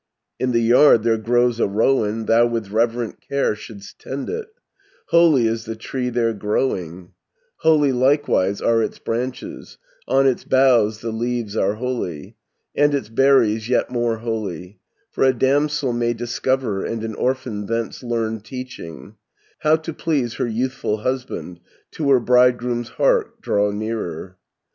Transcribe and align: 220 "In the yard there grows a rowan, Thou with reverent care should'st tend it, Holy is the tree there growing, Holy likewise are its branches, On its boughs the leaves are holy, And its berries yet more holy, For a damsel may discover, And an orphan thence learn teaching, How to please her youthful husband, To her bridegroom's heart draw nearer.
220 0.39 0.43
"In 0.43 0.51
the 0.63 0.67
yard 0.67 1.03
there 1.03 1.15
grows 1.19 1.59
a 1.59 1.67
rowan, 1.67 2.25
Thou 2.25 2.47
with 2.47 2.71
reverent 2.71 3.21
care 3.21 3.53
should'st 3.53 3.99
tend 3.99 4.31
it, 4.31 4.47
Holy 5.09 5.45
is 5.45 5.65
the 5.65 5.75
tree 5.75 6.09
there 6.09 6.33
growing, 6.33 7.13
Holy 7.57 7.91
likewise 7.91 8.63
are 8.63 8.81
its 8.81 8.97
branches, 8.97 9.77
On 10.07 10.25
its 10.25 10.43
boughs 10.43 11.01
the 11.01 11.11
leaves 11.11 11.55
are 11.55 11.75
holy, 11.75 12.35
And 12.73 12.95
its 12.95 13.09
berries 13.09 13.69
yet 13.69 13.91
more 13.91 14.17
holy, 14.17 14.79
For 15.11 15.23
a 15.23 15.33
damsel 15.33 15.93
may 15.93 16.15
discover, 16.15 16.83
And 16.83 17.03
an 17.03 17.13
orphan 17.13 17.67
thence 17.67 18.01
learn 18.01 18.39
teaching, 18.39 19.17
How 19.59 19.75
to 19.75 19.93
please 19.93 20.33
her 20.37 20.47
youthful 20.47 21.01
husband, 21.03 21.59
To 21.91 22.09
her 22.09 22.19
bridegroom's 22.19 22.89
heart 22.89 23.39
draw 23.39 23.69
nearer. 23.69 24.39